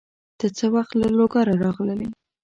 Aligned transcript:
ته 0.39 0.47
څه 0.57 0.65
وخت 0.75 0.93
له 1.01 1.07
لوګره 1.17 1.53
راغلې؟ 1.63 2.07